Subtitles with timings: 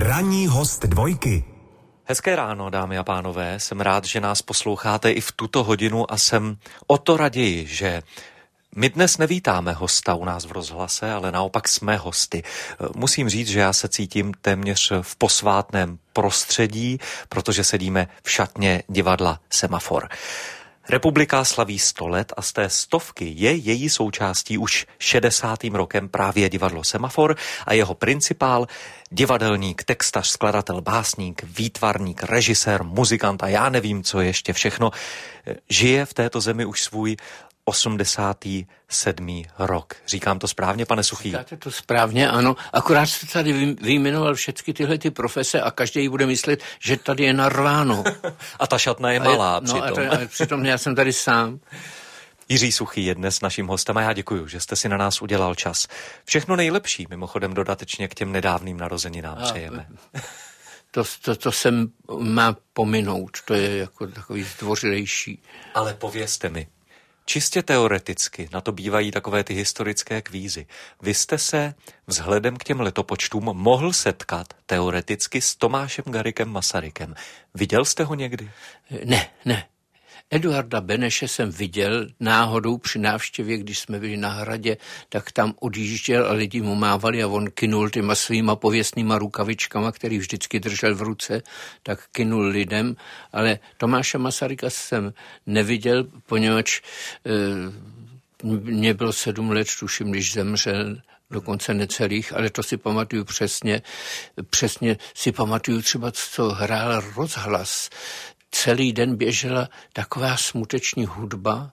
[0.00, 1.44] Ranní host dvojky.
[2.04, 3.60] Hezké ráno, dámy a pánové.
[3.60, 8.02] Jsem rád, že nás posloucháte i v tuto hodinu a jsem o to raději, že
[8.76, 12.42] my dnes nevítáme hosta u nás v rozhlase, ale naopak jsme hosty.
[12.96, 19.40] Musím říct, že já se cítím téměř v posvátném prostředí, protože sedíme v šatně divadla
[19.50, 20.08] Semafor.
[20.90, 25.64] Republika slaví 100 let a z té stovky je její součástí už 60.
[25.64, 28.66] rokem právě divadlo Semafor a jeho principál,
[29.10, 34.90] divadelník, textař, skladatel, básník, výtvarník, režisér, muzikant a já nevím, co ještě všechno,
[35.68, 37.16] žije v této zemi už svůj
[37.68, 39.42] 87.
[39.58, 39.94] rok.
[40.06, 41.30] Říkám to správně, pane Suchý?
[41.30, 42.56] Říkáte to správně, ano.
[42.72, 47.32] Akorát jste tady vyjmenoval všechny tyhle ty profese a každý bude myslet, že tady je
[47.32, 48.04] narváno.
[48.58, 50.08] a ta šatna je malá a je, no, přitom.
[50.10, 51.60] A, to, a přitom já jsem tady sám.
[52.48, 55.54] Jiří Suchý je dnes naším hostem a já děkuji, že jste si na nás udělal
[55.54, 55.86] čas.
[56.24, 59.86] Všechno nejlepší, mimochodem dodatečně k těm nedávným narozeninám a, přejeme.
[60.90, 61.88] To, to, to jsem
[62.18, 65.42] má pominout, to je jako takový zdvořilejší.
[65.74, 66.66] Ale povězte mi,
[67.28, 70.66] Čistě teoreticky, na to bývají takové ty historické kvízy.
[71.02, 71.74] Vy jste se
[72.06, 77.14] vzhledem k těm letopočtům mohl setkat teoreticky s Tomášem Garikem Masarykem.
[77.54, 78.50] Viděl jste ho někdy?
[79.04, 79.66] Ne, ne.
[80.30, 84.76] Eduarda Beneše jsem viděl náhodou při návštěvě, když jsme byli na hradě,
[85.08, 90.18] tak tam odjížděl a lidi mu mávali a on kynul těma svýma pověstnýma rukavičkama, který
[90.18, 91.42] vždycky držel v ruce,
[91.82, 92.96] tak kynul lidem,
[93.32, 95.12] ale Tomáše Masaryka jsem
[95.46, 96.80] neviděl, poněvadž
[97.26, 100.96] e, mě bylo sedm let, tuším, když zemřel,
[101.30, 103.82] dokonce necelých, ale to si pamatuju přesně.
[104.50, 107.90] Přesně si pamatuju třeba, co hrál rozhlas
[108.50, 111.72] celý den běžela taková smuteční hudba,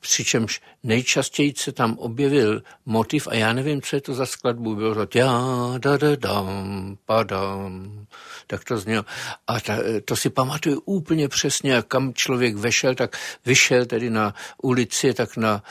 [0.00, 4.94] přičemž nejčastěji se tam objevil motiv a já nevím, co je to za skladbu, bylo
[4.94, 5.42] to tja,
[5.78, 8.06] da, da, dam, padam,
[8.46, 9.04] tak to znělo.
[9.46, 14.34] A ta, to si pamatuju úplně přesně, a kam člověk vešel, tak vyšel tedy na
[14.62, 15.62] ulici, tak na,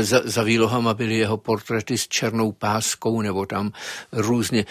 [0.00, 3.72] za, za výlohama byly jeho portréty s černou páskou, nebo tam
[4.12, 4.64] různě.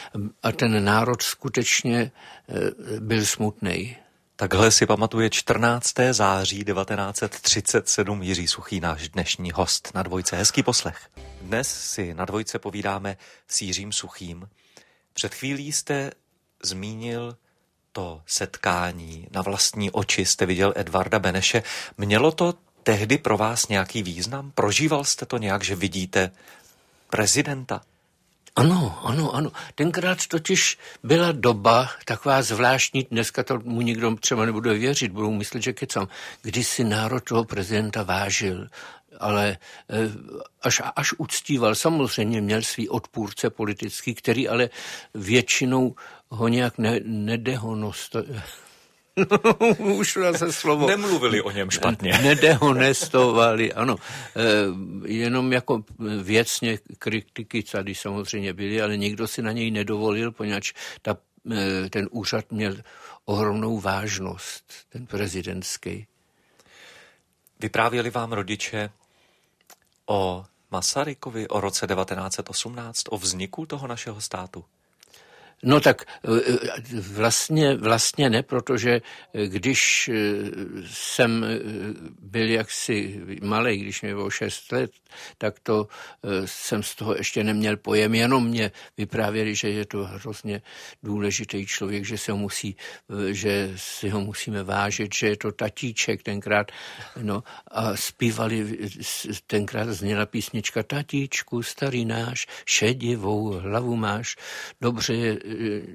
[0.43, 2.11] A ten národ skutečně
[2.49, 4.02] eh, byl smutný.
[4.35, 5.93] Takhle si pamatuje 14.
[6.11, 10.35] září 1937 Jiří Suchý, náš dnešní host na dvojce.
[10.35, 11.09] Hezký poslech.
[11.41, 13.17] Dnes si na dvojce povídáme
[13.47, 14.49] s Jiřím Suchým.
[15.13, 16.11] Před chvílí jste
[16.63, 17.37] zmínil
[17.91, 21.63] to setkání na vlastní oči, jste viděl Edvarda Beneše.
[21.97, 24.51] Mělo to tehdy pro vás nějaký význam?
[24.51, 26.31] Prožíval jste to nějak, že vidíte
[27.09, 27.81] prezidenta?
[28.55, 29.51] Ano, ano, ano.
[29.75, 35.63] Tenkrát totiž byla doba taková zvláštní, dneska to mu nikdo třeba nebude věřit, budou myslet,
[35.63, 36.07] že kecám,
[36.41, 38.67] kdy si národ toho prezidenta vážil,
[39.19, 39.57] ale
[39.89, 40.11] eh,
[40.61, 41.75] až, až uctíval.
[41.75, 44.69] Samozřejmě měl svý odpůrce politický, který ale
[45.13, 45.95] většinou
[46.29, 46.99] ho nějak ne,
[49.15, 50.87] nedehonost, už se slovo.
[50.87, 52.13] Nemluvili o něm špatně.
[52.23, 53.95] Nedehonestovali, ano.
[54.35, 55.83] E, jenom jako
[56.21, 61.17] věcně kritiky tady samozřejmě byly, ale nikdo si na něj nedovolil, poněvadž ta,
[61.51, 62.75] e, ten úřad měl
[63.25, 66.07] ohromnou vážnost, ten prezidentský.
[67.59, 68.89] Vyprávěli vám rodiče
[70.05, 74.65] o Masarykovi, o roce 1918, o vzniku toho našeho státu?
[75.63, 78.91] No tak e, e, vlastně, vlastně ne, protože
[79.33, 80.09] e, když
[80.85, 81.45] jsem
[82.19, 84.91] byl jaksi malý, když mě bylo 6 let,
[85.37, 85.87] tak to
[86.45, 90.61] jsem z toho ještě neměl pojem, jenom mě vyprávěli, že je to hrozně
[91.03, 92.75] důležitý člověk, že se ho musí,
[93.31, 96.71] že si ho musíme vážit, že je to tatíček tenkrát,
[97.21, 98.89] no a zpívali,
[99.47, 104.35] tenkrát zněla písnička Tatíčku, starý náš, šedivou hlavu máš,
[104.81, 105.39] dobře je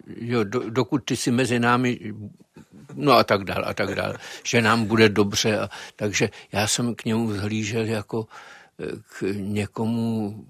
[0.07, 2.15] jo, do, dokud ty si mezi námi,
[2.95, 4.15] no a tak dál, a tak dál,
[4.45, 5.59] že nám bude dobře.
[5.59, 8.27] A, takže já jsem k němu zhlížel jako
[8.81, 8.87] eh,
[9.19, 10.45] k někomu,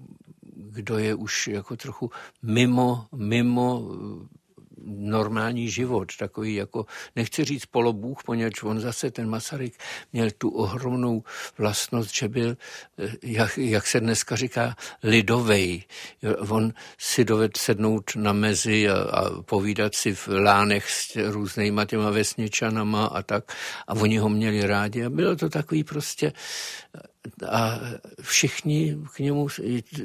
[0.55, 2.11] kdo je už jako trochu
[2.43, 3.91] mimo, mimo
[4.85, 6.85] normální život, takový jako,
[7.15, 9.73] nechci říct polobůh, poněvadž on zase, ten Masaryk,
[10.13, 11.23] měl tu ohromnou
[11.57, 12.57] vlastnost, že byl,
[12.97, 15.83] eh, jak, jak se dneska říká, lidovej.
[16.49, 22.09] On si doved sednout na mezi a, a povídat si v lánech s různýma těma
[22.09, 23.53] vesničanama a tak.
[23.87, 26.33] A oni ho měli rádi a bylo to takový prostě
[27.47, 27.79] a
[28.21, 29.47] všichni k němu,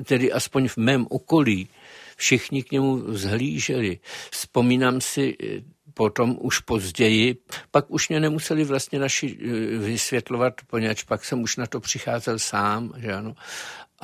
[0.04, 1.68] tedy aspoň v mém okolí,
[2.16, 3.98] všichni k němu zhlíželi.
[4.30, 5.46] Vzpomínám si eh,
[5.94, 7.36] potom už později,
[7.70, 12.38] pak už mě nemuseli vlastně naši eh, vysvětlovat, poněvadž pak jsem už na to přicházel
[12.38, 13.34] sám, že ano.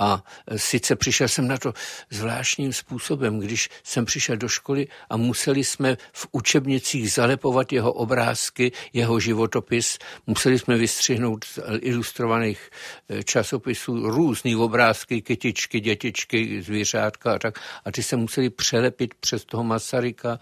[0.01, 0.25] A
[0.57, 1.73] sice přišel jsem na to
[2.11, 8.73] zvláštním způsobem, když jsem přišel do školy a museli jsme v učebnicích zalepovat jeho obrázky,
[8.93, 12.71] jeho životopis, museli jsme vystřihnout z ilustrovaných
[13.09, 17.59] eh, časopisů různý obrázky, kytičky, dětičky, zvířátka a tak.
[17.85, 20.39] A ty se museli přelepit přes toho Masaryka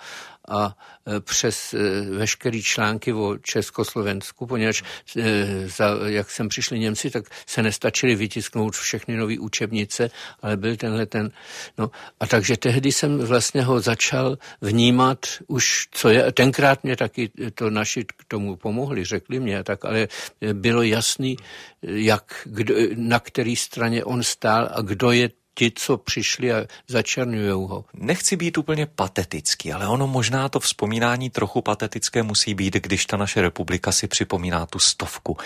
[0.48, 0.76] a
[1.16, 4.82] e, přes e, veškeré články o Československu, poněvadž
[5.16, 10.10] e, za, jak sem přišli Němci, tak se nestačili vytisknout všechny nové učebnice,
[10.42, 11.32] ale byl tenhle ten,
[11.78, 11.90] no
[12.20, 17.70] a takže tehdy jsem vlastně ho začal vnímat už, co je, tenkrát mě taky to
[17.70, 20.08] naši k tomu pomohli, řekli mě tak, ale
[20.52, 21.36] bylo jasný,
[21.82, 27.50] jak, kdo, na který straně on stál a kdo je ti, co přišli a začernují
[27.50, 27.84] ho.
[27.94, 33.16] Nechci být úplně patetický, ale ono možná to vzpomínání trochu patetické musí být, když ta
[33.16, 35.36] naše republika si připomíná tu stovku.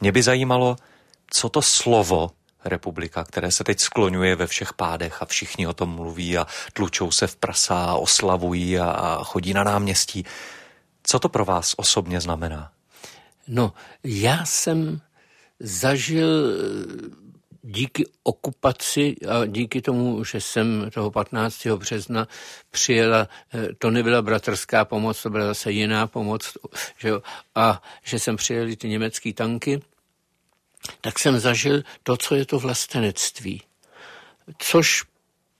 [0.00, 0.76] Mě by zajímalo,
[1.30, 2.30] co to slovo
[2.64, 7.10] republika, které se teď skloňuje ve všech pádech a všichni o tom mluví a tlučou
[7.10, 10.24] se v prasa a oslavují a, a chodí na náměstí.
[11.02, 12.70] Co to pro vás osobně znamená?
[13.48, 13.72] No,
[14.04, 15.00] já jsem
[15.60, 16.28] zažil
[17.62, 21.66] díky okupaci a díky tomu, že jsem toho 15.
[21.66, 22.28] března
[22.70, 26.52] přijela, eh, to nebyla bratrská pomoc, to byla zase jiná pomoc,
[26.98, 27.22] že jo,
[27.54, 29.80] a že jsem přijeli ty německé tanky,
[31.00, 33.62] tak jsem zažil to, co je to vlastenectví.
[34.58, 35.02] Což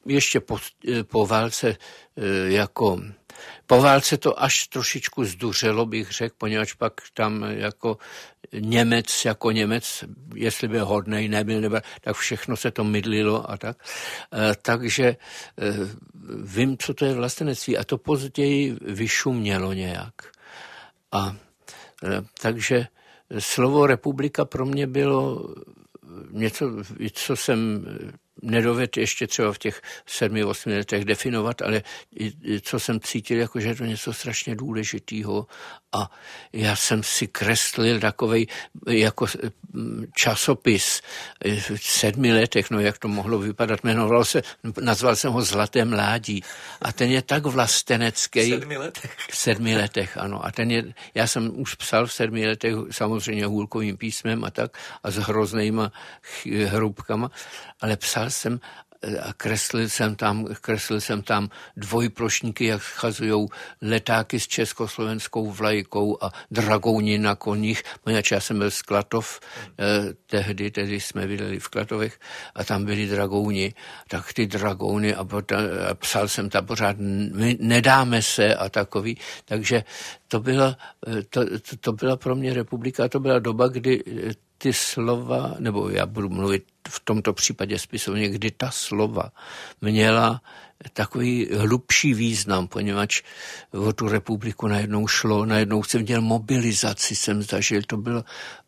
[0.06, 1.76] ještě po, eh, po válce
[2.17, 3.00] eh, jako
[3.67, 7.99] po válce to až trošičku zduřelo, bych řekl, poněvadž pak tam jako
[8.53, 10.05] Němec, jako Němec,
[10.35, 13.76] jestli byl hodnej, nebyl, nebyl, tak všechno se to mydlilo a tak.
[14.32, 15.17] E, takže
[16.43, 20.15] vím, co to je vlastenectví a to později vyšumělo nějak.
[21.12, 21.37] A
[22.41, 22.87] takže
[23.39, 25.49] slovo republika pro mě bylo
[26.31, 26.71] něco,
[27.13, 27.87] co jsem
[28.43, 31.83] nedovedl ještě třeba v těch sedmi, osmi letech definovat, ale
[32.63, 35.47] co jsem cítil, jako že je to něco strašně důležitého
[35.93, 36.11] a
[36.53, 38.49] já jsem si kreslil takový
[38.89, 39.27] jako
[40.15, 41.03] časopis
[41.59, 44.43] v sedmi letech, no jak to mohlo vypadat, jmenoval se,
[44.81, 46.43] nazval jsem ho Zlaté mládí
[46.83, 48.41] a ten je tak vlastenecký.
[48.41, 49.17] V sedmi letech?
[49.31, 50.47] V sedmi letech, ano.
[50.47, 54.79] A ten je, já jsem už psal v sedmi letech samozřejmě hůlkovým písmem a tak
[55.03, 55.93] a s hroznýma
[56.67, 57.31] hrubkama,
[57.81, 58.61] ale psal jsem
[59.23, 63.47] a kreslil jsem tam, kreslil jsem tam dvojplošníky, jak schazují
[63.82, 69.41] letáky s československou vlajkou a dragouni na koních, poněvadž já jsem byl z Klatov,
[69.79, 69.85] eh,
[70.26, 72.21] tehdy, tehdy jsme viděli v Klatovech
[72.55, 73.75] a tam byli dragouni,
[74.09, 75.21] tak ty dragouny a,
[75.91, 76.97] a psal jsem tam pořád,
[77.35, 79.85] my nedáme se a takový, takže
[80.29, 80.76] to byla,
[81.06, 81.41] eh, to,
[81.81, 86.29] to, byla pro mě republika, to byla doba, kdy eh, ty slova, nebo já budu
[86.29, 89.33] mluvit v tomto případě spisovně, kdy ta slova
[89.81, 90.43] měla
[90.93, 93.23] takový hlubší význam, poněvadž
[93.73, 98.25] o tu republiku najednou šlo, najednou jsem měl mobilizaci, jsem zažil, to bylo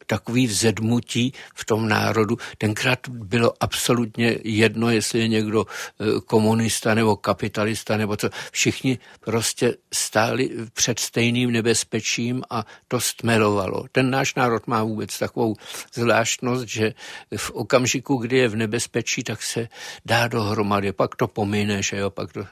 [0.06, 2.36] takový vzedmutí v tom národu.
[2.58, 8.30] Tenkrát bylo absolutně jedno, jestli je někdo e, komunista nebo kapitalista nebo co.
[8.52, 13.84] Všichni prostě stáli před stejným nebezpečím a to stmelovalo.
[13.92, 15.54] Ten náš národ má vůbec takovou
[15.94, 16.94] zvláštnost, že
[17.36, 19.68] v okamžiku, kdy je v nebezpečí, tak se
[20.04, 20.92] dá dohromady.
[20.92, 22.46] Pak to pomine, že jo, pak to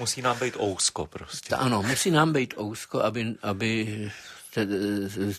[0.00, 1.54] Musí nám být ousko prostě.
[1.54, 4.10] Ano, musí nám být ousko, aby, aby
[4.54, 4.68] ten,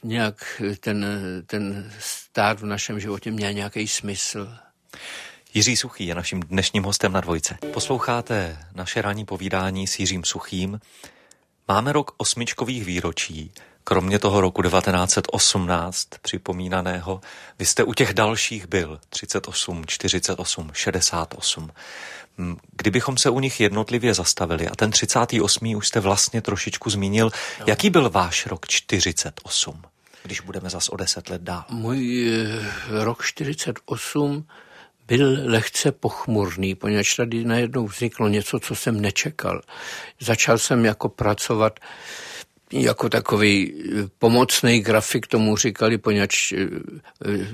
[0.03, 1.05] nějak ten,
[1.46, 4.58] ten stát v našem životě měl nějaký smysl.
[5.53, 7.58] Jiří Suchý je naším dnešním hostem na dvojce.
[7.74, 10.79] Posloucháte naše ranní povídání s Jiřím Suchým.
[11.67, 13.51] Máme rok osmičkových výročí.
[13.84, 17.22] Kromě toho roku 1918 připomínaného,
[17.60, 21.72] vy jste u těch dalších byl 38, 48, 68.
[22.72, 25.76] Kdybychom se u nich jednotlivě zastavili, a ten 38.
[25.76, 27.66] už jste vlastně trošičku zmínil, jo.
[27.68, 29.82] jaký byl váš rok 48,
[30.24, 31.64] když budeme zas o deset let dál?
[31.70, 34.46] Můj eh, rok 48
[35.08, 39.62] byl lehce pochmurný, poněvadž tady najednou vzniklo něco, co jsem nečekal.
[40.20, 41.80] Začal jsem jako pracovat
[42.74, 46.68] jako takový eh, pomocný grafik tomu říkali, poněvadž eh,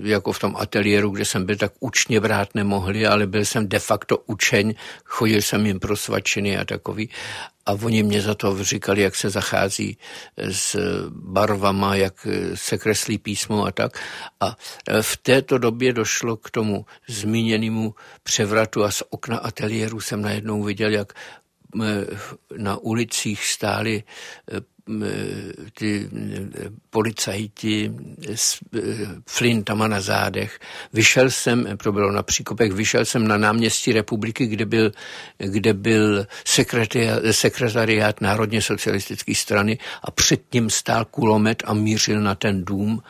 [0.04, 3.80] jako v tom ateliéru, kde jsem byl, tak učně brát nemohli, ale byl jsem de
[3.80, 4.74] facto učeň,
[5.06, 7.10] chodil jsem jim pro svačiny a takový.
[7.66, 9.98] A oni mě za to říkali, jak se zachází
[10.38, 10.76] eh, s
[11.10, 14.00] barvama, jak se kreslí písmo a tak.
[14.40, 14.58] A
[15.02, 20.92] v této době došlo k tomu zmíněnému převratu a z okna ateliéru jsem najednou viděl,
[20.92, 21.14] jak
[22.58, 24.04] na ulicích stály
[25.74, 26.10] ty
[26.90, 27.92] policajti
[28.36, 28.60] s
[29.30, 30.60] flintama na zádech.
[30.94, 34.92] Vyšel jsem, to bylo na příkopech, vyšel jsem na náměstí republiky, kde byl,
[35.38, 42.36] kde byl sekretariát, sekretariát Národně socialistické strany a před ním stál kulomet a mířil na
[42.36, 43.02] ten dům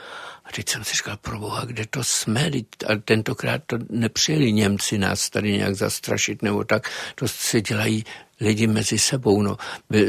[0.48, 2.51] a teď jsem si říkal, proboha, kde to jsme?
[2.88, 6.89] A tentokrát to nepřijeli Němci nás tady nějak zastrašit nebo tak.
[7.15, 8.05] To se dělají
[8.41, 9.41] lidi mezi sebou.
[9.41, 9.58] No.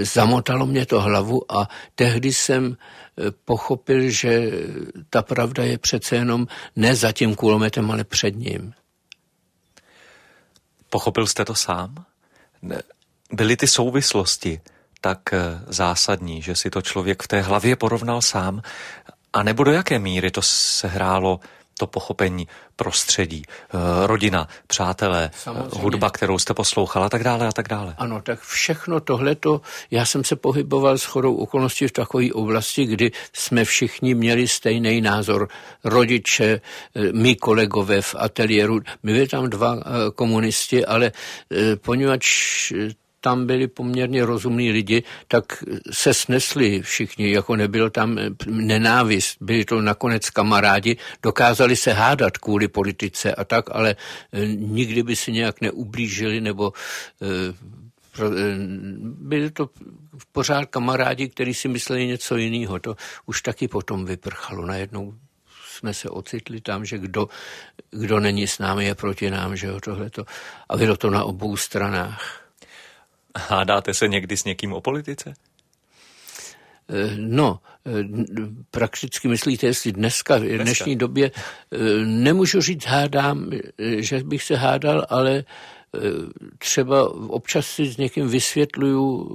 [0.03, 4.51] Zamotalo mě to hlavu a tehdy jsem e, pochopil, že
[5.11, 8.75] ta pravda je přece jenom ne za tím kulometem, ale před ním.
[10.91, 12.05] Pochopil jste to sám?
[13.33, 14.61] Byly ty souvislosti
[15.01, 18.63] tak e, zásadní, že si to člověk v té hlavě porovnal sám
[19.33, 21.41] a nebo do jaké míry to sehrálo
[21.79, 25.83] to pochopení prostředí, eh, rodina, přátelé, eh, Samozřejmě.
[25.83, 27.95] hudba, kterou jste poslouchala a tak dále a tak dále.
[27.99, 33.13] Ano, tak všechno tohleto, já jsem se pohyboval s chodou okolností v takové oblasti, kdy
[33.33, 35.49] jsme všichni měli stejný názor.
[35.85, 36.61] Rodiče,
[36.95, 39.79] eh, mý kolegové v ateliéru, byli tam dva
[40.15, 41.13] komunisti, ale
[41.81, 42.27] poněvadž
[43.21, 49.83] tam byli poměrně rozumní lidi, tak se snesli všichni, jako nebyl tam nenávist, byli to
[49.83, 53.97] nakonec kamarádi, dokázali se hádat kvůli politice a tak, ale
[54.33, 56.73] eh, nikdy by si nějak neublížili nebo
[57.23, 57.55] eh,
[58.21, 58.25] eh,
[59.03, 59.71] byli to
[60.33, 62.79] pořád kamarádi, kteří si mysleli něco jiného.
[62.79, 62.97] To
[63.27, 64.67] už taky potom vyprchalo.
[64.67, 65.15] Najednou
[65.79, 67.29] jsme se ocitli tam, že kdo,
[67.91, 70.25] kdo není s námi, je proti nám, že jo, tohleto.
[70.69, 72.48] A bylo to na obou stranách.
[73.49, 75.35] Hádáte se někdy s někým o politice?
[76.91, 77.91] Eh, no, eh,
[78.71, 83.51] prakticky myslíte, jestli dneska, v dnešní době, eh, nemůžu říct hádám,
[83.99, 85.45] že bych se hádal, ale
[86.59, 89.29] třeba občas si s někým vysvětluju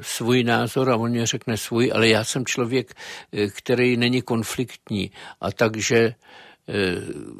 [0.00, 2.94] svůj názor a on mě řekne svůj, ale já jsem člověk,
[3.54, 6.14] který není konfliktní a takže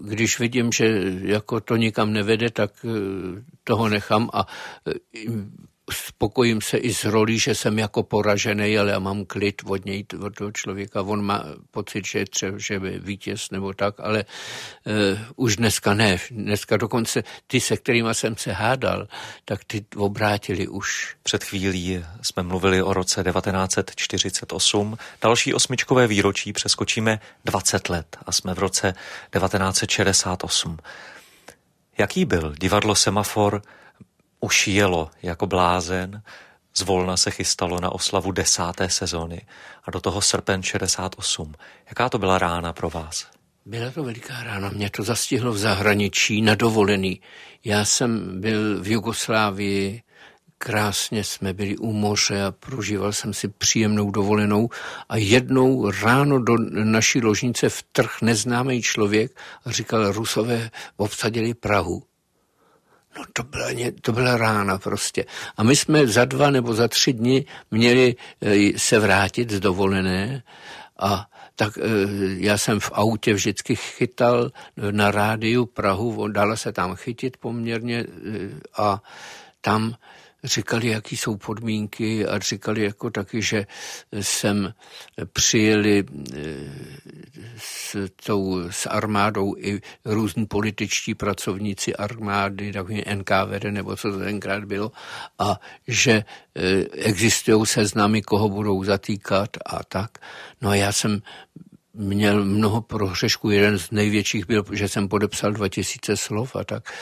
[0.05, 2.87] když vidím, že jako to nikam nevede, tak
[3.65, 4.47] toho nechám a
[5.93, 10.05] spokojím se i s rolí, že jsem jako poražený, ale já mám klid od něj,
[10.21, 11.03] od toho člověka.
[11.03, 14.95] On má pocit, že je třeba, že je vítěz nebo tak, ale uh,
[15.37, 16.19] už dneska ne.
[16.31, 19.09] Dneska dokonce ty, se kterými jsem se hádal,
[19.45, 21.17] tak ty obrátili už.
[21.23, 24.99] Před chvílí jsme mluvili o roce 1948.
[25.23, 28.95] Další osmičkové výročí přeskočíme 20 let a jsme v roce
[29.39, 30.79] 1968.
[31.99, 33.63] Jaký byl divadlo Semafor
[34.41, 36.23] už jelo jako blázen,
[36.77, 39.47] zvolna se chystalo na oslavu desáté sezóny
[39.85, 41.55] a do toho srpen 68.
[41.89, 43.27] Jaká to byla rána pro vás?
[43.67, 47.21] Byla to veliká rána, mě to zastihlo v zahraničí na dovolený.
[47.65, 50.03] Já jsem byl v Jugoslávii,
[50.59, 54.69] krásně jsme byli u moře a prožíval jsem si příjemnou dovolenou
[55.09, 62.03] a jednou ráno do naší ložnice vtrh neznámý člověk a říkal, Rusové obsadili Prahu.
[63.19, 63.69] No to byla,
[64.03, 65.25] to byla rána prostě.
[65.57, 70.43] A my jsme za dva nebo za tři dny měli eh, se vrátit z dovolené
[70.99, 71.83] a tak eh,
[72.39, 74.51] já jsem v autě vždycky chytal
[74.91, 79.03] na rádiu Prahu, dala se tam chytit poměrně eh, a
[79.61, 79.95] tam
[80.45, 83.67] říkali, jaký jsou podmínky a říkali jako taky, že
[84.21, 84.75] jsem
[85.33, 86.45] přijeli eh,
[87.59, 94.65] s, tou, s armádou i různí političtí pracovníci armády, takový NKVD nebo co to tenkrát
[94.65, 94.93] bylo,
[95.39, 100.19] a že eh, existují seznamy, koho budou zatýkat a tak.
[100.63, 101.23] No a já jsem
[101.95, 103.51] měl mnoho prohřešků.
[103.51, 106.93] Jeden z největších byl, že jsem podepsal 2000 slov a tak.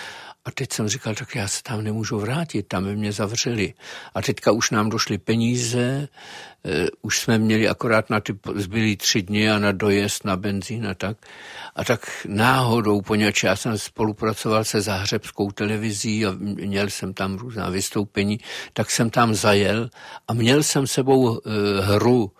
[0.46, 3.74] A teď jsem říkal, tak já se tam nemůžu vrátit, tam mě zavřeli.
[4.14, 6.08] A teďka už nám došly peníze,
[6.62, 6.72] uh,
[7.02, 10.94] už jsme měli akorát na ty zbylý tři dny a na dojezd, na benzín a
[10.94, 11.16] tak.
[11.76, 17.70] A tak náhodou, poněvadž já jsem spolupracoval se záhřebskou televizí a měl jsem tam různá
[17.70, 18.40] vystoupení,
[18.72, 19.90] tak jsem tam zajel
[20.28, 21.38] a měl jsem sebou uh,
[21.80, 22.32] hru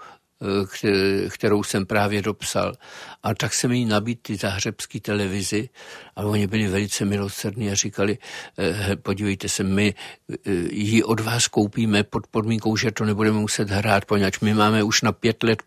[1.30, 2.74] kterou jsem právě dopsal.
[3.22, 5.68] A tak jsem jí nabít ty zahřebské televizi
[6.16, 8.18] a oni byli velice milosrdní a říkali,
[8.58, 13.70] eh, podívejte se, my eh, ji od vás koupíme pod podmínkou, že to nebudeme muset
[13.70, 15.62] hrát, poněvadž my máme už na pět let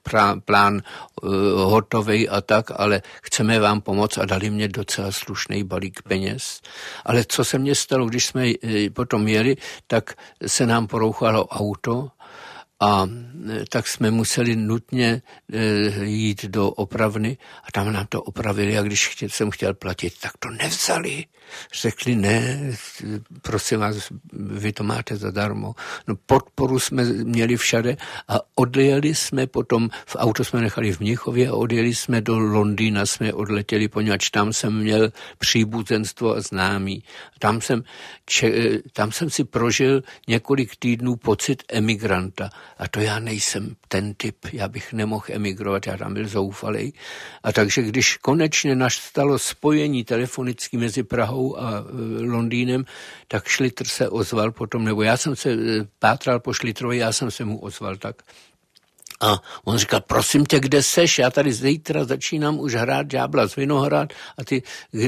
[0.45, 6.01] plán eh, hotový a tak, ale chceme vám pomoct a dali mě docela slušný balík
[6.01, 6.61] peněz.
[7.05, 8.45] Ale co se mně stalo, když jsme
[8.93, 9.57] potom jeli,
[9.87, 10.13] tak
[10.47, 12.09] se nám porouchalo auto
[12.79, 13.07] a
[13.69, 15.21] tak jsme museli nutně
[16.03, 20.49] jít do opravny a tam nám to opravili a když jsem chtěl platit, tak to
[20.49, 21.25] nevzali.
[21.81, 22.71] Řekli, ne,
[23.41, 23.95] prosím vás,
[24.33, 25.75] vy to máte zadarmo.
[26.07, 31.49] No podporu jsme měli všade a odjeli jsme potom, v auto jsme nechali v Mnichově
[31.49, 37.03] a odjeli jsme do Londýna, jsme odletěli, poněvadž tam jsem měl příbuzenstvo a známí.
[37.39, 37.83] Tam jsem,
[38.25, 38.51] če,
[38.93, 44.67] tam jsem si prožil několik týdnů pocit emigranta a to já nejsem ten typ, já
[44.67, 46.93] bych nemohl emigrovat, já tam byl zoufalý.
[47.43, 51.83] A takže když konečně nastalo spojení telefonické mezi Prahou a e,
[52.25, 52.85] Londýnem,
[53.27, 55.57] tak Šlitr se ozval potom, nebo já jsem se e,
[55.99, 58.21] pátral po Šlitrovi, já jsem se mu ozval tak.
[59.21, 61.19] A on říkal, prosím tě, kde seš?
[61.19, 64.99] Já tady zítra začínám už hrát Ďábla z Vinohrad a ty e,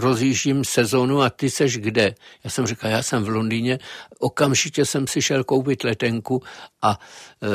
[0.00, 2.14] rozjíždím sezónu a ty seš kde?
[2.44, 3.78] Já jsem říkal, já jsem v Londýně,
[4.18, 6.42] okamžitě jsem si šel koupit letenku
[6.82, 6.98] a
[7.42, 7.46] e,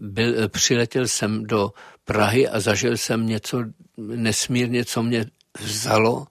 [0.00, 1.72] byl, přiletěl jsem do
[2.04, 3.64] Prahy a zažil jsem něco
[3.96, 5.26] nesmírně, co mě
[5.60, 6.26] vzalo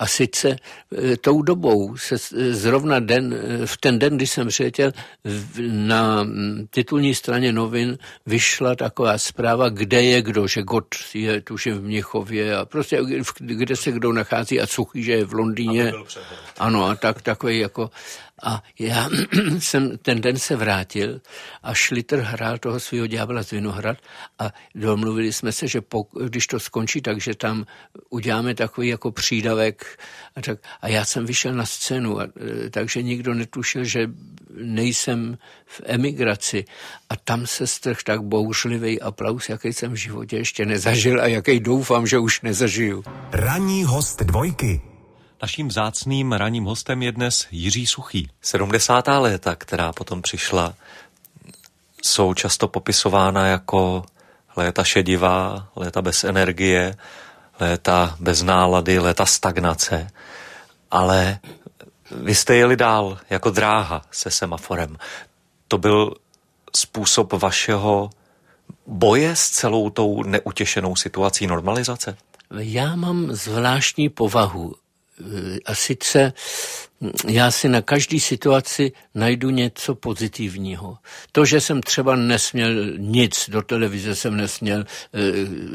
[0.00, 4.48] a sice e, tou dobou se e, zrovna den, e, v ten den, kdy jsem
[4.48, 4.92] přijetěl,
[5.70, 6.26] na
[6.70, 12.56] titulní straně novin vyšla taková zpráva, kde je kdo, že God je tuším v Měchově
[12.56, 13.00] a prostě
[13.40, 15.92] kde se kdo nachází a Suchý, že je v Londýně.
[16.58, 17.90] Ano, a tak takový jako
[18.42, 19.08] a já
[19.58, 21.20] jsem ten den se vrátil
[21.62, 23.98] a Schlitter hrál toho svého ďábla z Vinohrad
[24.38, 27.66] a domluvili jsme se, že po, když to skončí, takže tam
[28.10, 29.98] uděláme takový jako přídavek.
[30.36, 34.10] A, tak, a já jsem vyšel na scénu, a, e, takže nikdo netušil, že
[34.56, 36.64] nejsem v emigraci.
[37.10, 41.60] A tam se strh tak bouřlivý aplaus, jaký jsem v životě ještě nezažil a jaký
[41.60, 43.04] doufám, že už nezažiju.
[43.32, 44.89] Ranní host dvojky.
[45.42, 48.28] Naším vzácným ranním hostem je dnes Jiří Suchý.
[48.40, 49.08] 70.
[49.08, 50.74] léta, která potom přišla,
[52.02, 54.04] jsou často popisována jako
[54.56, 56.96] léta šedivá, léta bez energie,
[57.60, 60.10] léta bez nálady, léta stagnace.
[60.90, 61.38] Ale
[62.10, 64.96] vy jste jeli dál jako dráha se semaforem.
[65.68, 66.14] To byl
[66.76, 68.10] způsob vašeho
[68.86, 72.16] boje s celou tou neutěšenou situací normalizace?
[72.58, 74.74] Já mám zvláštní povahu
[75.66, 76.32] a sice
[77.28, 80.98] já si na každý situaci najdu něco pozitivního.
[81.32, 85.18] To, že jsem třeba nesměl nic, do televize jsem nesměl, eh,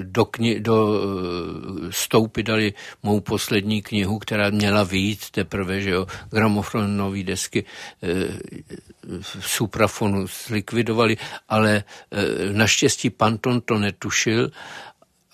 [0.01, 6.07] do, kni- do eh, stoupy dali mou poslední knihu, která měla výjít teprve, že jo,
[6.31, 7.65] gramofonové desky
[8.03, 8.07] eh,
[9.21, 11.17] v suprafonu zlikvidovali,
[11.49, 11.83] ale
[12.51, 14.51] naštěstí Panton to netušil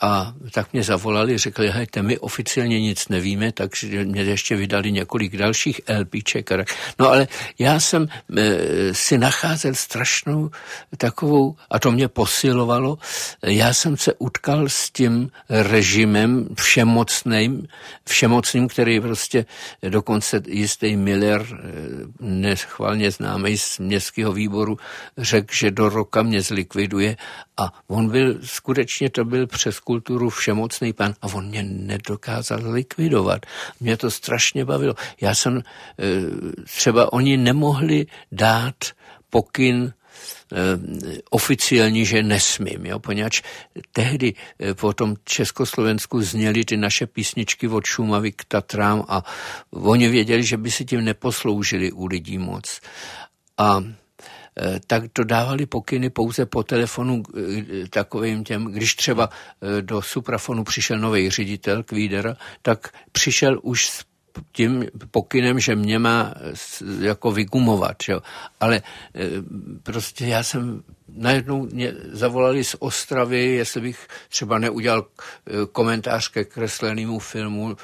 [0.02, 5.38] a tak mě zavolali, řekli, hejte, my oficiálně nic nevíme, takže mě ještě vydali několik
[5.38, 6.50] dalších LPček.
[7.00, 7.28] No ale
[7.60, 10.50] já jsem e, si nacházel strašnou
[10.98, 12.98] takovou, a to mě posilovalo,
[13.44, 17.68] já jsem se utkal s tím režimem všemocným,
[18.10, 19.46] všemocným, který prostě
[19.90, 21.58] dokonce jistý Miller, e,
[22.20, 24.78] nechvalně známý z městského výboru,
[25.18, 27.18] řekl, že do roka mě zlikviduje
[27.58, 33.46] a on byl, skutečně to byl přes kulturu všemocný pan a on mě nedokázal likvidovat.
[33.80, 34.96] Mě to strašně bavilo.
[35.22, 35.64] Já jsem, e,
[36.64, 38.76] třeba oni nemohli dát
[39.30, 39.94] pokyn e,
[41.30, 43.42] oficiální, že nesmím, jo, poněvadž
[43.92, 49.24] tehdy e, po tom Československu zněly ty naše písničky od Šumavy k Tatrám a
[49.72, 52.80] oni věděli, že by si tím neposloužili u lidí moc.
[53.58, 53.84] A
[54.88, 60.64] tak to dávali pokyny pouze po telefonu eh, takovým těm, když třeba eh, do suprafonu
[60.64, 64.06] přišel nový ředitel Kvídera, tak přišel už s
[64.52, 66.34] tím pokynem, že mě má
[67.00, 68.22] jako vygumovat, jo.
[68.60, 68.82] ale
[69.84, 70.84] prostě já jsem
[71.15, 75.06] najednou mě zavolali z Ostravy, jestli bych třeba neudělal
[75.71, 77.76] komentář ke kreslenému filmu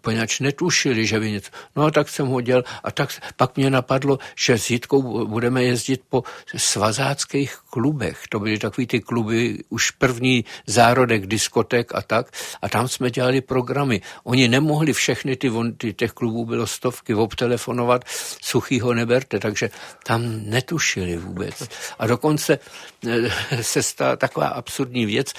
[0.00, 1.50] poněvadž netušili, že by něco.
[1.76, 5.64] No a tak jsem ho dělal a tak pak mě napadlo, že s Jitkou budeme
[5.64, 6.22] jezdit po
[6.56, 8.20] svazáckých klubech.
[8.28, 12.30] To byly takový ty kluby, už první zárodek diskotek a tak.
[12.62, 14.00] A tam jsme dělali programy.
[14.24, 18.04] Oni nemohli všechny ty, ty těch klubů bylo stovky, obtelefonovat,
[18.42, 19.70] suchýho neberte, takže
[20.06, 21.68] tam netušili vůbec.
[21.98, 22.58] A dokonce eh,
[23.60, 25.32] se stala taková absurdní věc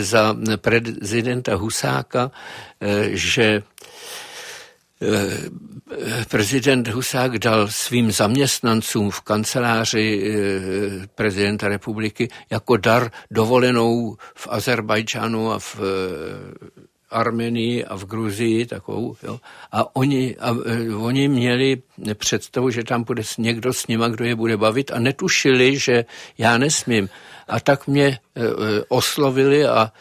[0.00, 2.30] za prezidenta Husáka,
[2.80, 3.62] eh, že
[5.02, 14.48] Eh, prezident Husák dal svým zaměstnancům v kanceláři eh, prezidenta republiky jako dar dovolenou v
[14.50, 16.82] Azerbajdžánu a v, eh,
[17.14, 19.40] Armenii a v Gruzii takovou, jo.
[19.72, 20.56] A oni, a
[20.96, 21.82] oni měli
[22.14, 26.04] představu, že tam bude někdo s nima, kdo je bude bavit a netušili, že
[26.38, 27.08] já nesmím.
[27.48, 28.18] A tak mě
[28.88, 29.92] oslovili a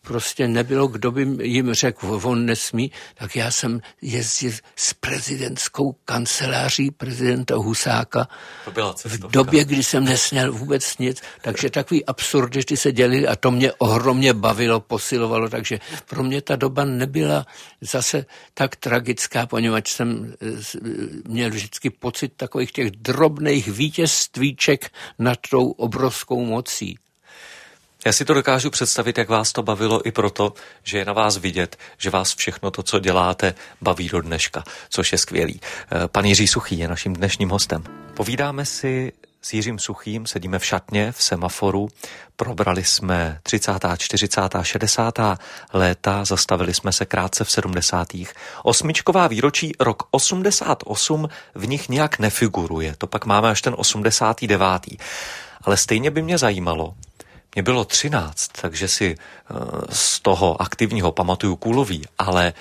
[0.00, 6.90] prostě nebylo, kdo by jim řekl, on nesmí, tak já jsem jezdil s prezidentskou kanceláří
[6.90, 8.28] prezidenta Husáka
[8.64, 13.36] to byla v době, kdy jsem nesměl vůbec nic, takže takový absurdity se dělili a
[13.36, 17.46] to mě ohromně bavilo, posilovalo, takže pro mě ta doba nebyla
[17.80, 20.34] zase tak tragická, poněvadž jsem
[21.28, 26.98] měl vždycky pocit takových těch drobných vítězstvíček nad tou obrovskou mocí.
[28.04, 31.36] Já si to dokážu představit, jak vás to bavilo i proto, že je na vás
[31.36, 35.60] vidět, že vás všechno to, co děláte, baví do dneška, což je skvělý.
[35.62, 37.84] Eh, pan Jiří Suchý je naším dnešním hostem.
[38.14, 41.88] Povídáme si s Jiřím Suchým, sedíme v šatně, v semaforu,
[42.36, 45.38] probrali jsme 30., 40., 60.
[45.72, 48.08] léta, zastavili jsme se krátce v 70.
[48.62, 54.62] Osmičková výročí rok 88 v nich nějak nefiguruje, to pak máme až ten 89.
[55.62, 56.94] Ale stejně by mě zajímalo,
[57.54, 59.54] mě bylo 13, takže si eh,
[59.90, 62.52] z toho aktivního pamatuju kulový, ale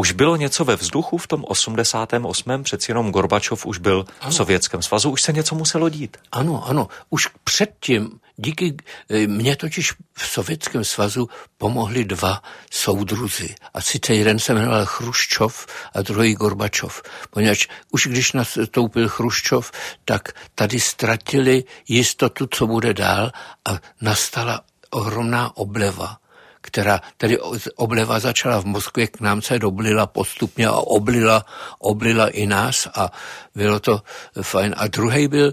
[0.00, 2.64] už bylo něco ve vzduchu v tom 88.
[2.64, 4.30] Přeci jenom Gorbačov už byl ano.
[4.30, 6.16] v Sovětském svazu, už se něco muselo dít.
[6.32, 6.88] Ano, ano.
[7.10, 8.76] Už předtím, díky
[9.10, 13.54] eh, mně totiž v Sovětském svazu pomohli dva soudruzi.
[13.74, 17.02] A sice jeden se jmenoval Chruščov a druhý Gorbačov.
[17.30, 19.72] Poněvadž už když nastoupil Chruščov,
[20.04, 23.32] tak tady ztratili jistotu, co bude dál
[23.68, 24.60] a nastala
[24.90, 26.19] ohromná obleva
[26.60, 27.38] která tedy
[27.76, 31.44] obleva začala v Moskvě, k nám se doblila postupně a oblila,
[31.78, 33.12] oblila i nás a
[33.54, 34.02] bylo to
[34.42, 34.74] fajn.
[34.76, 35.52] A druhý byl e,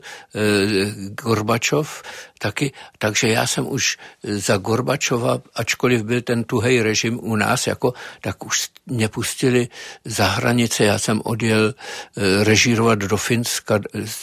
[1.10, 2.04] Gorbačov
[2.38, 7.94] taky, takže já jsem už za Gorbačova, ačkoliv byl ten tuhej režim u nás, jako,
[8.22, 9.68] tak už mě pustili
[10.06, 10.84] za hranice.
[10.84, 13.80] Já jsem odjel e, režírovat do Finska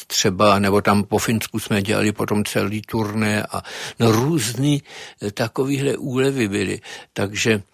[0.06, 3.62] třeba, nebo tam po Finsku jsme dělali potom celý turné a
[4.00, 4.82] no různý
[5.22, 6.80] e, takovýhle úlevy byly.
[7.12, 7.62] Takže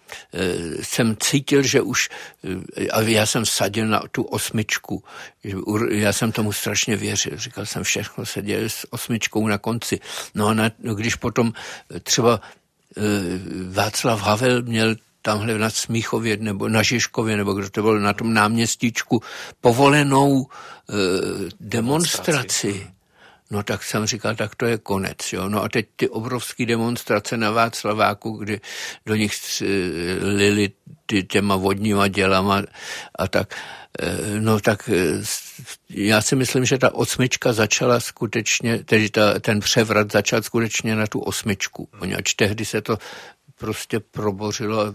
[0.81, 2.09] jsem cítil, že už,
[2.77, 5.03] eh, a já jsem sadil na tu osmičku,
[5.89, 9.99] já jsem tomu strašně věřil, říkal jsem, všechno se děje s osmičkou na konci.
[10.35, 11.53] No a na, no, když potom
[11.95, 12.41] eh, třeba
[13.71, 18.33] Václav Havel měl tamhle na Smíchově nebo na Žižkově, nebo kdo to byl na tom
[18.33, 19.21] náměstíčku,
[19.61, 20.93] povolenou e,
[21.59, 22.87] demonstraci
[23.51, 25.33] No tak jsem říkal, tak to je konec.
[25.33, 25.49] Jo?
[25.49, 28.61] No a teď ty obrovské demonstrace na Václaváku, kdy
[29.05, 29.33] do nich
[30.21, 30.71] lili
[31.05, 32.63] ty těma vodníma dělama
[33.15, 33.55] a tak.
[33.99, 35.23] Eh, no tak eh,
[35.89, 41.07] já si myslím, že ta osmička začala skutečně, tedy ta, ten převrat začal skutečně na
[41.07, 42.97] tu osmičku, poněvadž tehdy se to
[43.55, 44.93] prostě probořilo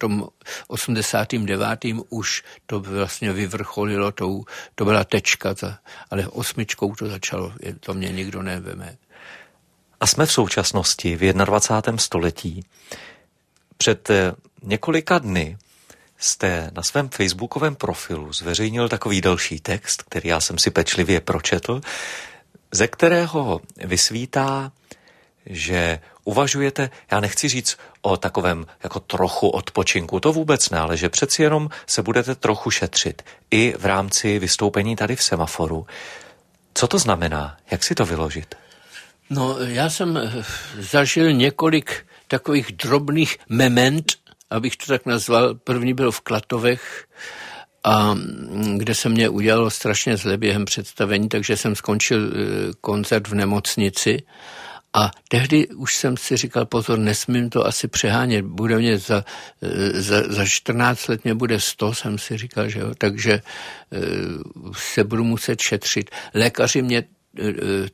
[0.00, 0.28] tom
[0.68, 1.78] 89.
[2.08, 4.40] už to vlastně vyvrcholilo, to,
[4.74, 5.78] to byla tečka, ta,
[6.10, 8.96] ale osmičkou to začalo, to mě nikdo neveme.
[10.00, 11.98] A jsme v současnosti, v 21.
[11.98, 12.64] století.
[13.76, 14.32] Před eh,
[14.62, 15.58] několika dny
[16.18, 21.80] jste na svém facebookovém profilu zveřejnil takový další text, který já jsem si pečlivě pročetl,
[22.72, 24.72] ze kterého vysvítá,
[25.46, 31.08] že uvažujete, já nechci říct o takovém jako trochu odpočinku, to vůbec ne, ale že
[31.08, 35.86] přeci jenom se budete trochu šetřit i v rámci vystoupení tady v semaforu.
[36.74, 37.56] Co to znamená?
[37.70, 38.54] Jak si to vyložit?
[39.30, 40.44] No, já jsem eh,
[40.78, 44.12] zažil několik takových drobných moment,
[44.50, 45.54] abych to tak nazval.
[45.54, 47.06] První byl v Klatovech,
[47.84, 53.28] a mm, kde se mě udělalo strašně zle během představení, takže jsem skončil eh, koncert
[53.28, 54.22] v nemocnici
[54.92, 59.24] a tehdy už jsem si říkal, pozor, nesmím to asi přehánět, bude mě za,
[59.62, 63.98] eh, za, za 14 let mě bude 100, jsem si říkal, že jo, takže eh,
[64.72, 66.10] se budu muset šetřit.
[66.34, 66.98] Lékaři mě
[67.38, 67.42] eh,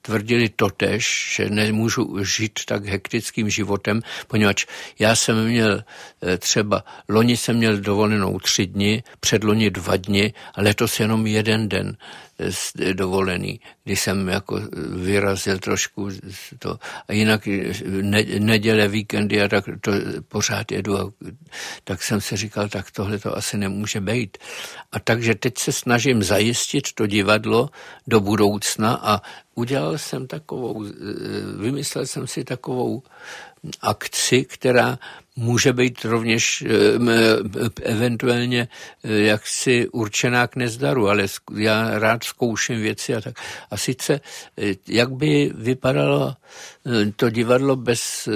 [0.02, 4.66] tvrdili totež, že nemůžu žít tak hektickým životem, poněvadž
[4.98, 5.84] já jsem měl
[6.38, 11.96] třeba, loni jsem měl dovolenou tři dny, předloni dva dny a letos jenom jeden den
[12.92, 16.08] dovolený, kdy jsem jako vyrazil trošku
[16.58, 16.78] to.
[17.08, 17.48] A jinak
[18.02, 19.92] ne, neděle, víkendy a tak to
[20.28, 20.98] pořád jedu.
[20.98, 21.12] A,
[21.84, 24.38] tak jsem si říkal, tak tohle to asi nemůže být.
[24.92, 27.70] A takže teď se snažím zajistit to divadlo
[28.06, 29.22] do budoucna a
[29.54, 30.84] udělal jsem takovou,
[31.60, 33.02] vymyslel jsem si takovou
[33.80, 34.98] akci, která
[35.36, 38.68] může být rovněž eh, eventuálně
[39.04, 43.34] eh, jaksi určená k nezdaru, ale já rád zkouším věci a tak.
[43.70, 44.20] A sice,
[44.58, 46.34] eh, jak by vypadalo
[47.16, 48.28] to divadlo bez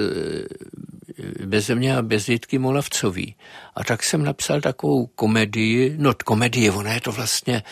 [1.45, 3.35] bez mě a bez Jitky Molavcový.
[3.75, 7.63] A tak jsem napsal takovou komedii, no komedie, ona je to vlastně,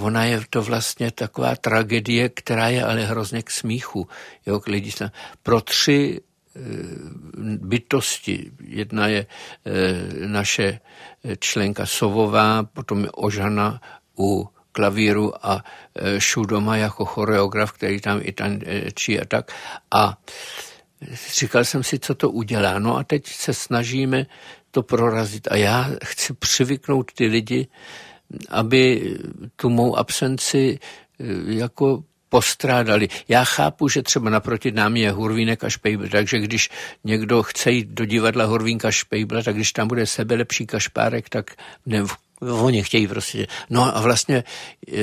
[0.00, 4.08] ona je to vlastně taková tragedie, která je ale hrozně k smíchu.
[4.46, 4.90] Jo, k lidi,
[5.42, 6.20] pro tři
[7.60, 8.50] bytosti.
[8.60, 9.72] Jedna je eh,
[10.26, 10.80] naše
[11.38, 13.80] členka Sovová, potom je Ožana
[14.18, 15.64] u klavíru a
[16.18, 19.52] Šudoma jako choreograf, který tam i tančí a tak.
[19.90, 20.18] A
[21.34, 22.78] říkal jsem si, co to udělá.
[22.78, 24.26] No a teď se snažíme
[24.70, 25.48] to prorazit.
[25.50, 27.68] A já chci přivyknout ty lidi,
[28.48, 29.16] aby
[29.56, 33.08] tu mou absenci eh, jako postrádali.
[33.28, 36.70] Já chápu, že třeba naproti nám je Hurvínek a Špejbl, takže když
[37.04, 41.50] někdo chce jít do divadla Hurvínka Špejbla, tak když tam bude sebe lepší kašpárek, tak
[41.86, 42.04] ne,
[42.40, 43.46] Oni chtějí prostě.
[43.70, 44.44] No a vlastně
[44.92, 45.00] eh,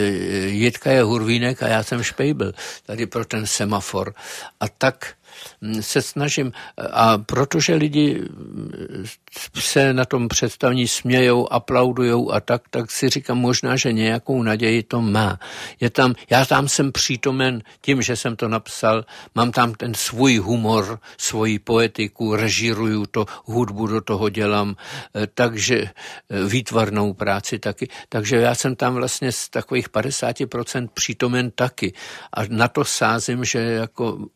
[0.47, 2.53] Jitka je Hurvínek a já jsem Špejbl,
[2.85, 4.13] tady pro ten semafor.
[4.59, 5.15] A tak
[5.81, 6.51] se snažím,
[6.91, 8.21] a protože lidi
[9.59, 14.83] se na tom představení smějou, aplaudujou a tak, tak si říkám možná, že nějakou naději
[14.83, 15.39] to má.
[15.79, 20.37] Je tam, já tam jsem přítomen tím, že jsem to napsal, mám tam ten svůj
[20.37, 24.75] humor, svoji poetiku, režíruju to, hudbu do toho dělám,
[25.15, 27.87] eh, takže eh, výtvarnou práci taky.
[28.09, 31.93] Takže já jsem tam vlastně z takových 50% přítomen taky.
[32.33, 34.27] A na to sázím, že jako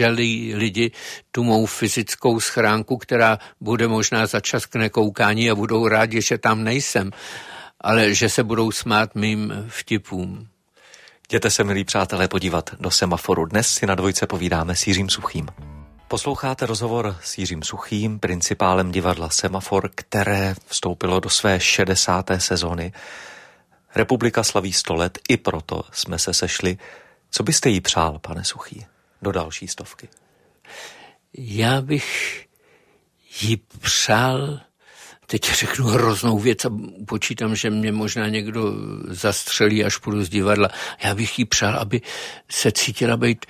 [0.00, 0.90] oželí lidi
[1.30, 6.38] tu mou fyzickou schránku, která bude možná za čas k nekoukání a budou rádi, že
[6.38, 7.10] tam nejsem,
[7.80, 10.48] ale že se budou smát mým vtipům.
[11.28, 13.46] Jděte se, milí přátelé, podívat do semaforu.
[13.46, 15.48] Dnes si na dvojce povídáme s Jiřím Suchým.
[16.08, 22.30] Posloucháte rozhovor s Jiřím Suchým, principálem divadla Semafor, které vstoupilo do své 60.
[22.38, 22.92] sezony.
[23.94, 26.78] Republika slaví 100 let, i proto jsme se sešli.
[27.30, 28.86] Co byste jí přál, pane Suchý?
[29.22, 30.08] Do další stovky?
[31.38, 32.46] Já bych
[33.40, 34.60] jí přál,
[35.26, 36.70] teď řeknu hroznou věc a
[37.06, 38.74] počítám, že mě možná někdo
[39.08, 40.68] zastřelí, až půjdu z divadla.
[41.04, 42.00] Já bych jí přál, aby
[42.50, 43.46] se cítila být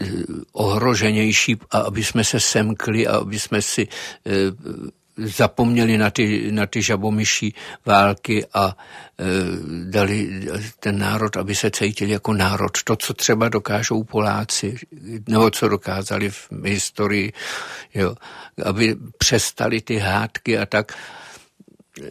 [0.00, 0.06] eh,
[0.52, 3.88] ohroženější a aby jsme se semkli a aby jsme si
[4.26, 4.30] eh,
[5.20, 7.54] zapomněli na ty, na ty žabomyší
[7.86, 9.24] války a e,
[9.90, 10.46] dali
[10.80, 12.82] ten národ, aby se cítil jako národ.
[12.84, 14.76] To, co třeba dokážou Poláci,
[15.28, 17.32] nebo co dokázali v historii,
[17.94, 18.14] jo,
[18.64, 20.92] aby přestali ty hádky a tak
[22.02, 22.10] e,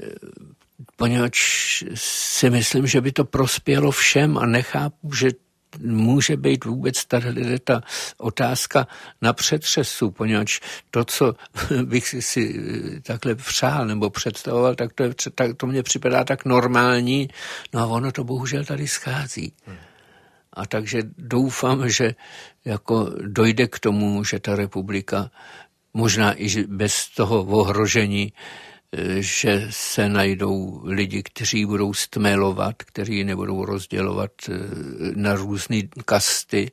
[0.96, 5.30] poněvadž si myslím, že by to prospělo všem a nechápu, že
[5.78, 7.82] může být vůbec tady ta
[8.18, 8.88] otázka
[9.22, 10.60] na přetřesu, poněvadž
[10.92, 11.34] to, co
[11.84, 12.62] bych si
[13.04, 17.30] takhle přál nebo představoval, tak to, je, tak to mně připadá tak normální,
[17.74, 19.54] no a ono to bohužel tady schází.
[20.54, 22.16] A takže doufám, že
[22.66, 25.32] jako dojde k tomu, že ta republika
[25.94, 28.34] možná i bez toho ohrožení
[29.20, 34.54] že se najdou lidi, kteří budou stmelovat, kteří nebudou rozdělovat eh,
[35.16, 36.72] na různé kasty,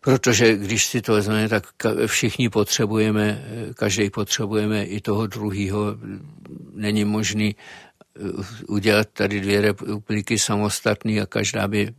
[0.00, 1.64] protože když si to vezmeme, tak
[2.06, 5.96] všichni potřebujeme, eh, každý potřebujeme i toho druhého.
[6.74, 8.20] Není možný eh,
[8.68, 11.94] udělat tady dvě republiky samostatný a každá by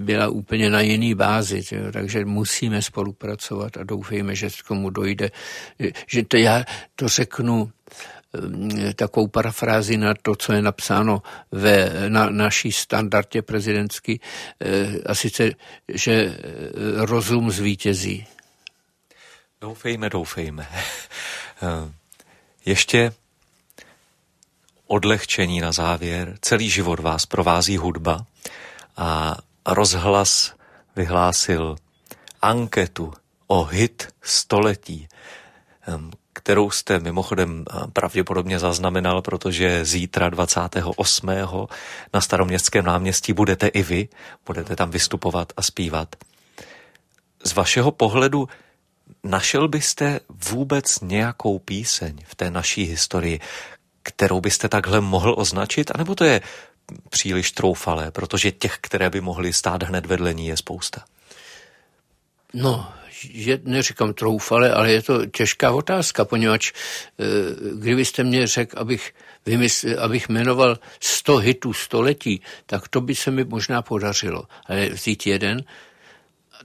[0.00, 1.92] byla úplně na jiný bázi, že?
[1.92, 5.30] takže musíme spolupracovat a doufejme, že k tomu dojde.
[6.06, 6.64] Že to já
[6.96, 7.72] to řeknu
[8.88, 14.20] eh, takovou parafrázi na to, co je napsáno ve na naší standardě prezidentský,
[14.60, 15.50] eh, a sice,
[15.88, 16.36] že eh,
[16.94, 18.26] rozum zvítězí.
[19.60, 20.68] Doufejme, doufejme.
[22.66, 23.12] Ještě
[24.86, 26.38] odlehčení na závěr.
[26.40, 28.26] Celý život vás provází hudba
[28.96, 29.36] a
[29.74, 30.54] rozhlas
[30.96, 31.76] vyhlásil
[32.42, 33.12] anketu
[33.46, 35.08] o hit století,
[36.32, 41.28] kterou jste mimochodem pravděpodobně zaznamenal, protože zítra 28.
[42.14, 44.08] na staroměstském náměstí budete i vy,
[44.46, 46.16] budete tam vystupovat a zpívat.
[47.44, 48.48] Z vašeho pohledu
[49.24, 53.40] našel byste vůbec nějakou píseň v té naší historii,
[54.02, 56.40] kterou byste takhle mohl označit, anebo to je
[57.10, 61.04] příliš troufalé, protože těch, které by mohly stát hned vedle ní, je spousta.
[62.54, 62.92] No,
[63.24, 67.24] je, neříkám troufale, ale je to těžká otázka, poněvadž eh,
[67.74, 69.14] kdybyste mě řekl, abych,
[69.46, 74.44] vymysl, abych jmenoval 100 hitů století, tak to by se mi možná podařilo.
[74.66, 75.64] Ale vzít jeden,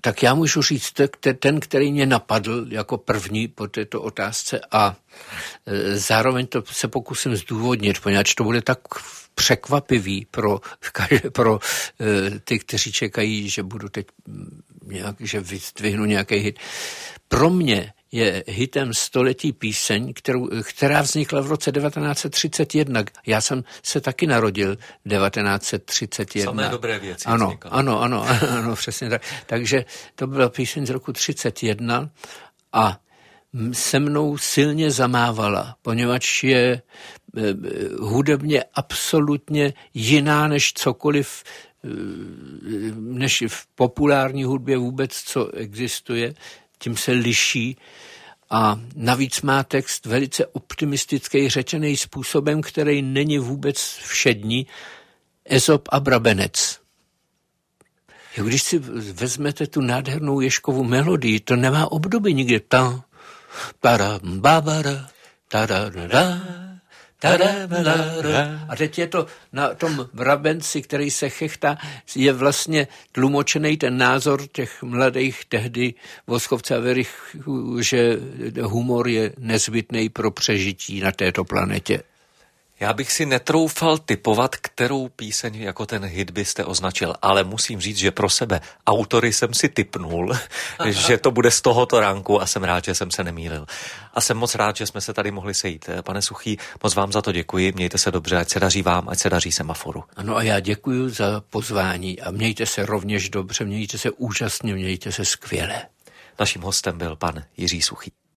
[0.02, 0.94] tak já můžu říct
[1.40, 4.96] ten, který mě napadl jako první po této otázce a
[5.66, 8.80] eh, zároveň to se pokusím zdůvodnit, poněvadž to bude tak
[9.36, 10.60] překvapivý pro,
[11.34, 11.60] pro
[12.02, 14.08] eh, ty, kteří čekají, že budu teď
[14.86, 16.60] nějak, že vyzdvihnu nějaký hit.
[17.28, 23.04] Pro mě je hitem století píseň, kterou, která vznikla v roce 1931.
[23.26, 26.52] Já jsem se taky narodil 1931.
[26.52, 27.26] Samé dobré věci.
[27.26, 29.21] Ano, ano, ano, ano, ano, přesně tak.
[29.45, 32.10] Takže to byla píseň z roku 31
[32.74, 33.00] a
[33.71, 36.82] se mnou silně zamávala, poněvadž je
[38.00, 41.88] hudebně absolutně jiná než cokoliv, e,
[42.95, 46.34] než v populární hudbě vůbec, co existuje,
[46.80, 47.78] tím se liší
[48.50, 54.67] a navíc má text velice optimistický, řečený způsobem, který není vůbec všední.
[55.45, 56.80] Ezop a Brabenec.
[58.36, 58.80] Když si
[59.13, 62.60] vezmete tu nádhernou Ješkovou melodii, to nemá obdoby nikde.
[62.60, 63.04] Ta,
[63.80, 65.10] para, babara,
[65.48, 66.41] ta, da, da, da,
[68.70, 71.78] a teď je to na tom vrabenci, který se chechtá,
[72.16, 75.94] je vlastně tlumočený ten názor těch mladých tehdy
[76.28, 77.36] Voschovce a Verich,
[77.80, 78.18] že
[78.62, 82.04] humor je nezbytný pro přežití na této planetě.
[82.80, 87.98] Já bych si netroufal typovat, kterou píseň jako ten hit byste označil, ale musím říct,
[87.98, 90.34] že pro sebe autory jsem si typnul,
[90.86, 93.66] že to bude z tohoto ránku a jsem rád, že jsem se nemýlil.
[94.14, 95.90] A jsem moc rád, že jsme se tady mohli sejít.
[96.02, 99.20] Pane Suchý, moc vám za to děkuji, mějte se dobře, ať se daří vám, ať
[99.20, 100.04] se daří semaforu.
[100.16, 105.12] Ano a já děkuji za pozvání a mějte se rovněž dobře, mějte se úžasně, mějte
[105.12, 105.82] se skvěle.
[106.40, 108.25] Naším hostem byl pan Jiří Suchý.